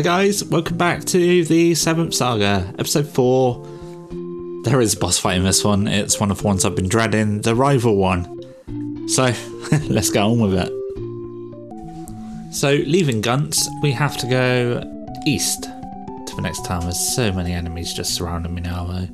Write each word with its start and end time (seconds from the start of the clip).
Hi 0.00 0.04
guys, 0.04 0.42
welcome 0.42 0.78
back 0.78 1.04
to 1.04 1.44
the 1.44 1.74
Seventh 1.74 2.14
Saga, 2.14 2.72
episode 2.78 3.06
4. 3.06 4.62
There 4.64 4.80
is 4.80 4.94
a 4.94 4.96
boss 4.96 5.18
fight 5.18 5.36
in 5.36 5.44
this 5.44 5.62
one, 5.62 5.86
it's 5.86 6.18
one 6.18 6.30
of 6.30 6.38
the 6.38 6.46
ones 6.46 6.64
I've 6.64 6.74
been 6.74 6.88
dreading, 6.88 7.42
the 7.42 7.54
rival 7.54 7.96
one. 7.96 8.24
So, 9.10 9.24
let's 9.90 10.08
get 10.08 10.22
on 10.22 10.40
with 10.40 10.54
it. 10.54 10.72
So, 12.54 12.70
leaving 12.86 13.20
Guanas, 13.20 13.60
we 13.82 13.92
have 13.92 14.16
to 14.16 14.26
go 14.26 14.82
east 15.26 15.64
to 15.64 16.32
the 16.34 16.40
next 16.40 16.64
town. 16.64 16.80
There's 16.80 17.14
so 17.14 17.30
many 17.30 17.52
enemies 17.52 17.92
just 17.92 18.14
surrounding 18.14 18.54
me 18.54 18.62
now 18.62 18.84
though. 18.86 19.08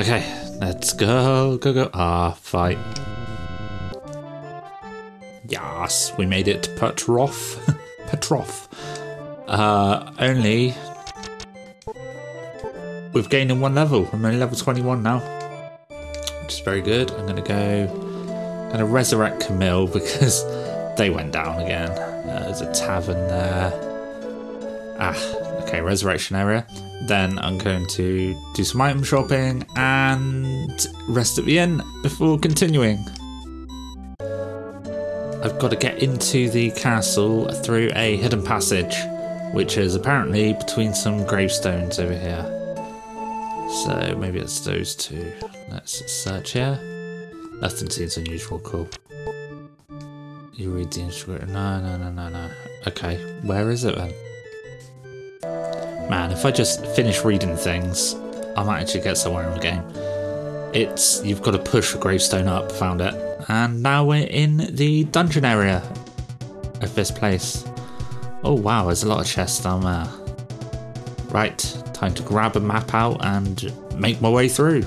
Okay, 0.00 0.24
let's 0.58 0.94
go, 0.94 1.58
go, 1.58 1.74
go. 1.74 1.90
Ah, 1.92 2.30
fight. 2.30 2.78
Yes, 5.46 6.16
we 6.16 6.24
made 6.24 6.48
it 6.48 6.62
to 6.62 6.70
Patrof. 6.76 7.58
Patrof. 8.06 8.68
Uh, 9.48 10.12
only 10.18 10.74
we've 13.14 13.30
gained 13.30 13.50
in 13.50 13.60
one 13.60 13.74
level. 13.74 14.08
I'm 14.12 14.24
only 14.24 14.38
level 14.38 14.56
21 14.56 15.02
now, 15.02 15.20
which 16.42 16.52
is 16.52 16.60
very 16.60 16.82
good. 16.82 17.10
I'm 17.12 17.26
gonna 17.26 17.40
go, 17.40 18.64
I'm 18.66 18.72
gonna 18.72 18.86
resurrect 18.86 19.46
Kamil 19.46 19.86
because 19.92 20.44
they 20.96 21.10
went 21.10 21.32
down 21.32 21.60
again. 21.62 21.90
Uh, 21.90 22.42
there's 22.44 22.60
a 22.60 22.72
tavern 22.74 23.26
there. 23.28 23.72
Ah, 25.00 25.62
okay, 25.62 25.80
resurrection 25.80 26.36
area. 26.36 26.66
Then 27.02 27.38
I'm 27.38 27.56
going 27.56 27.86
to 27.86 28.52
do 28.54 28.64
some 28.64 28.80
item 28.80 29.02
shopping 29.02 29.64
and 29.76 30.86
rest 31.08 31.38
at 31.38 31.46
the 31.46 31.58
inn 31.58 31.80
before 32.02 32.38
continuing. 32.38 32.98
I've 35.42 35.58
got 35.58 35.70
to 35.70 35.76
get 35.76 36.02
into 36.02 36.50
the 36.50 36.72
castle 36.72 37.48
through 37.48 37.92
a 37.94 38.16
hidden 38.16 38.42
passage, 38.42 38.96
which 39.52 39.76
is 39.76 39.94
apparently 39.94 40.52
between 40.52 40.94
some 40.94 41.24
gravestones 41.26 41.98
over 41.98 42.16
here. 42.16 42.44
So 43.84 44.16
maybe 44.18 44.38
it's 44.38 44.60
those 44.60 44.94
two. 44.94 45.32
Let's 45.70 46.10
search 46.10 46.52
here. 46.52 46.78
Nothing 47.60 47.90
seems 47.90 48.16
unusual. 48.16 48.60
Cool. 48.60 48.88
You 50.54 50.70
read 50.70 50.90
the 50.90 51.00
instrument. 51.00 51.48
No, 51.50 51.80
no, 51.80 51.96
no, 51.96 52.10
no, 52.10 52.28
no. 52.28 52.50
Okay, 52.86 53.16
where 53.42 53.70
is 53.70 53.84
it 53.84 53.94
then? 53.96 54.12
Man, 56.08 56.32
if 56.32 56.44
I 56.44 56.50
just 56.50 56.86
finish 56.86 57.24
reading 57.24 57.56
things, 57.56 58.14
I 58.56 58.62
might 58.64 58.80
actually 58.80 59.02
get 59.02 59.18
somewhere 59.18 59.46
in 59.46 59.54
the 59.54 59.60
game. 59.60 59.82
It's 60.74 61.22
you've 61.24 61.42
got 61.42 61.52
to 61.52 61.58
push 61.58 61.94
a 61.94 61.98
gravestone 61.98 62.48
up. 62.48 62.72
Found 62.72 63.00
it, 63.00 63.14
and 63.48 63.82
now 63.82 64.04
we're 64.04 64.26
in 64.26 64.74
the 64.74 65.04
dungeon 65.04 65.44
area 65.44 65.82
of 66.80 66.94
this 66.94 67.10
place. 67.10 67.64
Oh 68.44 68.54
wow, 68.54 68.86
there's 68.86 69.02
a 69.02 69.08
lot 69.08 69.20
of 69.20 69.26
chests 69.26 69.62
down 69.62 69.82
there. 69.82 70.08
Right, 71.30 71.58
time 71.92 72.14
to 72.14 72.22
grab 72.22 72.56
a 72.56 72.60
map 72.60 72.94
out 72.94 73.24
and 73.24 73.72
make 73.96 74.20
my 74.20 74.30
way 74.30 74.48
through. 74.48 74.84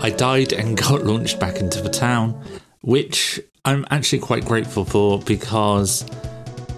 I 0.00 0.10
died 0.10 0.52
and 0.52 0.76
got 0.88 1.04
launched 1.04 1.38
back 1.38 1.56
into 1.56 1.80
the 1.80 1.88
town, 1.88 2.42
which 2.80 3.40
I'm 3.64 3.86
actually 3.90 4.18
quite 4.18 4.44
grateful 4.44 4.84
for 4.84 5.20
because 5.20 6.02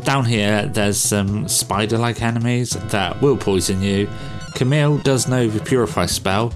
down 0.05 0.25
here 0.25 0.67
there's 0.67 0.99
some 0.99 1.49
spider 1.49 1.97
like 1.97 2.23
enemies 2.23 2.71
that 2.91 3.21
will 3.23 3.37
poison 3.37 3.81
you. 3.83 4.11
Kamil 4.55 4.99
does 4.99 5.29
know 5.29 5.49
the 5.49 5.65
purify 5.65 6.07
spell, 6.07 6.53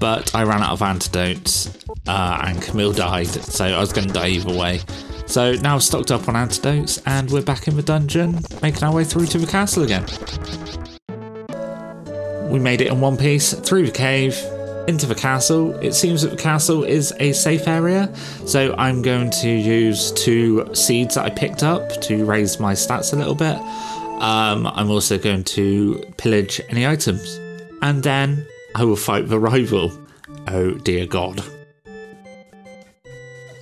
but 0.00 0.34
I 0.34 0.42
ran 0.42 0.62
out 0.62 0.72
of 0.72 0.82
antidotes 0.82 1.76
uh, 2.06 2.42
and 2.44 2.60
Kamil 2.60 2.92
died, 2.92 3.28
so 3.28 3.64
I 3.64 3.78
was 3.78 3.92
going 3.92 4.08
to 4.08 4.12
die 4.12 4.28
either 4.28 4.56
way. 4.56 4.80
So 5.26 5.52
now 5.54 5.74
I've 5.74 5.82
stocked 5.82 6.10
up 6.10 6.28
on 6.28 6.36
antidotes 6.36 7.02
and 7.04 7.30
we're 7.30 7.42
back 7.42 7.68
in 7.68 7.76
the 7.76 7.82
dungeon, 7.82 8.38
making 8.62 8.84
our 8.84 8.94
way 8.94 9.04
through 9.04 9.26
to 9.26 9.38
the 9.38 9.46
castle 9.46 9.82
again. 9.82 10.06
We 12.50 12.60
made 12.60 12.80
it 12.80 12.86
in 12.86 13.00
one 13.00 13.16
piece 13.16 13.52
through 13.52 13.86
the 13.86 13.92
cave 13.92 14.38
into 14.86 15.06
the 15.06 15.14
castle. 15.14 15.74
It 15.80 15.94
seems 15.94 16.22
that 16.22 16.30
the 16.30 16.36
castle 16.36 16.84
is 16.84 17.12
a 17.18 17.32
safe 17.32 17.66
area, 17.66 18.14
so 18.46 18.74
I'm 18.78 19.02
going 19.02 19.30
to 19.42 19.48
use 19.48 20.12
two 20.12 20.72
seeds 20.74 21.16
that 21.16 21.24
I 21.24 21.30
picked 21.30 21.62
up 21.62 22.00
to 22.02 22.24
raise 22.24 22.60
my 22.60 22.72
stats 22.72 23.12
a 23.12 23.16
little 23.16 23.34
bit. 23.34 23.56
Um, 24.22 24.66
I'm 24.68 24.90
also 24.90 25.18
going 25.18 25.44
to 25.44 26.02
pillage 26.16 26.60
any 26.68 26.86
items, 26.86 27.40
and 27.82 28.02
then 28.02 28.46
I 28.76 28.84
will 28.84 28.96
fight 28.96 29.28
the 29.28 29.40
rival. 29.40 29.92
Oh 30.46 30.74
dear 30.74 31.06
God. 31.06 31.42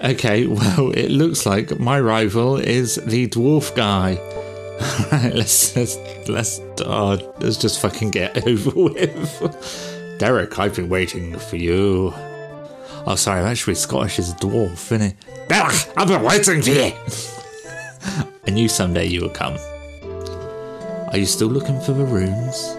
Okay, 0.04 0.46
well, 0.46 0.90
it 0.90 1.10
looks 1.10 1.46
like 1.46 1.78
my 1.80 1.98
rival 1.98 2.58
is 2.58 2.96
the 2.96 3.26
dwarf 3.28 3.74
guy. 3.74 4.18
Alright, 5.12 5.34
let's 5.34 5.74
let's 5.76 5.96
let's 6.28 6.60
oh, 6.84 7.34
let's 7.40 7.56
just 7.56 7.80
fucking 7.80 8.10
get 8.10 8.46
over 8.46 8.70
with. 8.70 10.16
Derek, 10.18 10.58
I've 10.58 10.76
been 10.76 10.90
waiting 10.90 11.38
for 11.38 11.56
you. 11.56 12.12
Oh, 13.06 13.14
sorry, 13.16 13.40
I'm 13.40 13.46
actually 13.46 13.76
Scottish 13.76 14.18
a 14.18 14.22
dwarf, 14.22 14.92
isn't 14.92 15.02
it? 15.02 15.16
Derek, 15.48 15.74
I've 15.96 16.08
been 16.08 16.22
waiting 16.22 16.60
for 16.60 16.70
you. 16.70 16.92
I 18.46 18.50
knew 18.50 18.68
someday 18.68 19.06
you 19.06 19.22
would 19.22 19.34
come. 19.34 19.56
Are 21.08 21.16
you 21.16 21.26
still 21.26 21.48
looking 21.48 21.80
for 21.80 21.92
the 21.92 22.04
runes? 22.04 22.76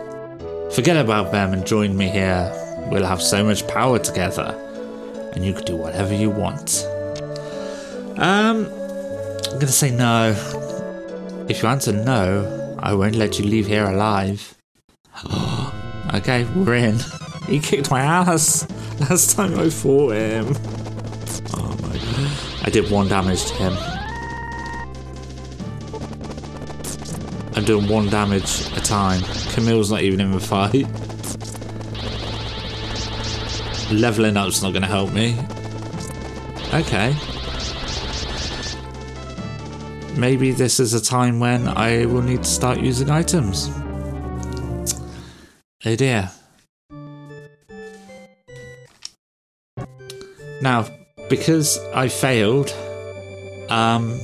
Forget 0.75 0.97
about 0.97 1.31
them 1.31 1.53
and 1.53 1.66
join 1.66 1.97
me 1.97 2.08
here. 2.08 2.52
We'll 2.91 3.06
have 3.06 3.22
so 3.22 3.44
much 3.44 3.68
power 3.68 3.97
together, 3.97 4.53
and 5.34 5.44
you 5.44 5.53
can 5.53 5.64
do 5.66 5.75
whatever 5.75 6.14
you 6.14 6.30
want. 6.30 6.85
Um, 8.18 8.66
I'm 8.66 9.59
gonna 9.59 9.68
say 9.68 9.92
no. 9.92 10.31
If 11.50 11.62
you 11.62 11.70
answer 11.70 11.92
no, 11.92 12.78
I 12.80 12.94
won't 12.94 13.16
let 13.16 13.38
you 13.40 13.46
leave 13.46 13.68
here 13.68 13.86
alive. 13.86 14.56
okay, 16.14 16.46
we're 16.56 16.76
in. 16.76 17.00
He 17.48 17.59
kicked 17.59 17.92
my 17.92 18.02
ass 18.02 18.68
last 19.02 19.36
time 19.36 19.59
I 19.59 19.70
fought 19.70 20.14
him. 20.14 20.48
Oh 21.53 21.78
my 21.80 21.96
god. 21.96 22.66
I 22.66 22.70
did 22.72 22.90
one 22.90 23.08
damage 23.08 23.46
to 23.46 23.53
him. 23.53 23.96
I'm 27.56 27.64
doing 27.64 27.88
one 27.88 28.09
damage 28.09 28.62
a 28.76 28.82
time. 28.82 29.22
Kamil's 29.22 29.92
not 29.92 30.02
even 30.02 30.22
in 30.22 30.32
the 30.32 30.40
fight. 30.40 30.88
Leveling 33.94 34.38
up's 34.38 34.64
not 34.64 34.72
going 34.72 34.82
to 34.82 34.88
help 34.88 35.14
me. 35.14 35.38
Okay. 36.74 37.16
Maybe 40.18 40.52
this 40.52 40.80
is 40.80 40.94
a 40.94 41.02
time 41.02 41.40
when 41.40 41.68
I 41.68 42.06
will 42.06 42.22
need 42.22 42.44
to 42.44 42.50
start 42.50 42.80
using 42.80 43.09
items. 43.09 43.70
Oh 45.86 45.96
dear. 45.96 46.31
Now, 50.62 50.88
because 51.30 51.78
I 51.94 52.08
failed, 52.08 52.74
um, 53.70 54.20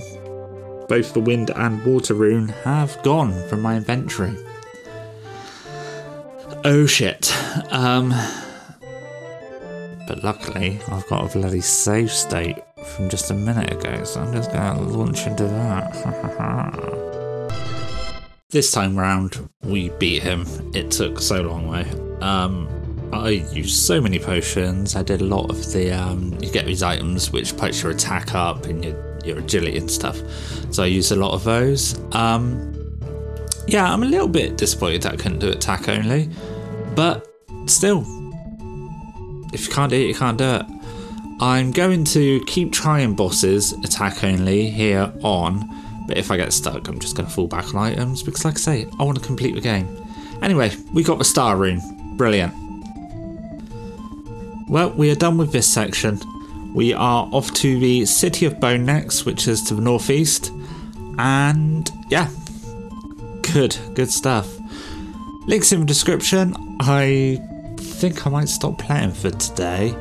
both 0.87 1.13
the 1.13 1.19
wind 1.19 1.51
and 1.51 1.85
water 1.85 2.13
rune 2.13 2.47
have 2.63 3.01
gone 3.03 3.47
from 3.49 3.61
my 3.61 3.75
inventory. 3.75 4.35
Oh 6.63 6.85
shit. 6.85 7.35
Um, 7.71 8.13
but 10.07 10.23
luckily, 10.23 10.79
I've 10.87 11.07
got 11.07 11.29
a 11.29 11.37
bloody 11.37 11.61
save 11.61 12.11
state 12.11 12.57
from 12.91 13.09
just 13.09 13.31
a 13.31 13.33
minute 13.33 13.71
ago, 13.71 14.03
so 14.03 14.21
I'm 14.21 14.33
just 14.33 14.51
going 14.51 14.75
to 14.75 14.81
launch 14.83 15.25
into 15.25 15.45
that. 15.45 15.91
this 18.49 18.71
time 18.71 18.97
round, 18.97 19.49
we 19.63 19.89
beat 19.89 20.23
him. 20.23 20.45
It 20.73 20.91
took 20.91 21.19
so 21.19 21.41
long 21.41 21.71
though. 21.71 22.25
Um, 22.25 22.67
I 23.13 23.29
used 23.29 23.83
so 23.83 23.99
many 23.99 24.19
potions. 24.19 24.95
I 24.95 25.03
did 25.03 25.21
a 25.21 25.25
lot 25.25 25.49
of 25.49 25.71
the. 25.73 25.91
Um, 25.91 26.37
you 26.41 26.51
get 26.51 26.65
these 26.65 26.83
items 26.83 27.31
which 27.31 27.57
puts 27.57 27.81
your 27.83 27.91
attack 27.91 28.33
up 28.33 28.65
and 28.65 28.83
your 28.83 29.19
your 29.25 29.39
agility 29.39 29.77
and 29.77 29.89
stuff. 29.89 30.17
So 30.71 30.83
I 30.83 30.87
used 30.87 31.11
a 31.11 31.15
lot 31.15 31.33
of 31.33 31.43
those. 31.43 31.99
Um, 32.13 32.77
yeah, 33.67 33.91
I'm 33.91 34.03
a 34.03 34.05
little 34.05 34.27
bit 34.27 34.57
disappointed 34.57 35.03
that 35.03 35.13
I 35.13 35.15
couldn't 35.17 35.39
do 35.39 35.49
attack 35.49 35.87
only, 35.87 36.29
but 36.95 37.27
still, 37.67 38.03
if 39.53 39.67
you 39.67 39.73
can't 39.73 39.89
do 39.89 39.97
it, 39.97 40.07
you 40.07 40.15
can't 40.15 40.37
do 40.37 40.55
it. 40.55 40.65
I'm 41.41 41.71
going 41.71 42.03
to 42.05 42.39
keep 42.45 42.71
trying 42.71 43.15
bosses 43.15 43.73
attack 43.73 44.23
only 44.23 44.69
here 44.69 45.11
on, 45.23 45.67
but 46.07 46.15
if 46.15 46.29
I 46.29 46.37
get 46.37 46.53
stuck, 46.53 46.87
I'm 46.87 46.99
just 46.99 47.15
going 47.15 47.27
to 47.27 47.33
fall 47.33 47.47
back 47.47 47.73
on 47.73 47.77
items 47.77 48.21
because, 48.21 48.45
like 48.45 48.55
I 48.55 48.59
say, 48.59 48.87
I 48.99 49.03
want 49.03 49.17
to 49.17 49.25
complete 49.25 49.55
the 49.55 49.61
game. 49.61 49.87
Anyway, 50.43 50.71
we 50.93 51.01
got 51.01 51.17
the 51.17 51.23
star 51.25 51.57
rune. 51.57 51.81
Brilliant. 52.15 52.53
Well, 54.69 54.91
we 54.91 55.09
are 55.09 55.15
done 55.15 55.39
with 55.39 55.51
this 55.51 55.67
section. 55.67 56.21
We 56.75 56.93
are 56.93 57.27
off 57.31 57.51
to 57.55 57.79
the 57.79 58.05
city 58.05 58.45
of 58.45 58.59
Bone 58.59 58.85
next, 58.85 59.25
which 59.25 59.47
is 59.47 59.63
to 59.63 59.73
the 59.73 59.81
northeast. 59.81 60.51
And 61.17 61.89
yeah, 62.09 62.29
good, 63.51 63.75
good 63.95 64.11
stuff. 64.11 64.47
Links 65.47 65.71
in 65.71 65.79
the 65.79 65.85
description. 65.87 66.55
I 66.79 67.41
think 67.79 68.27
I 68.27 68.29
might 68.29 68.47
stop 68.47 68.77
playing 68.77 69.13
for 69.13 69.31
today. 69.31 69.95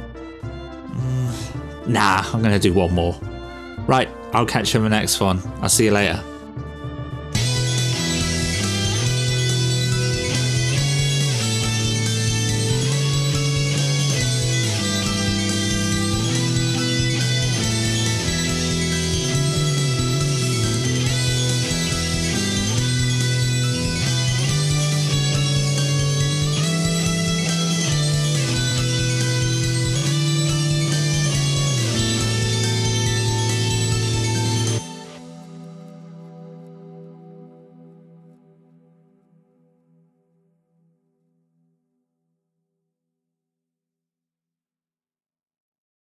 Nah, 1.86 2.22
I'm 2.32 2.42
going 2.42 2.52
to 2.52 2.58
do 2.58 2.72
one 2.72 2.92
more. 2.92 3.16
Right, 3.86 4.08
I'll 4.32 4.46
catch 4.46 4.74
you 4.74 4.78
in 4.78 4.84
the 4.84 4.90
next 4.90 5.20
one. 5.20 5.40
I'll 5.60 5.68
see 5.68 5.86
you 5.86 5.90
later. 5.90 6.22